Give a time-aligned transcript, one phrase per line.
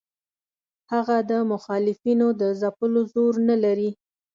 [0.91, 3.91] هغه د مخالفینو د ځپلو زور نه لري.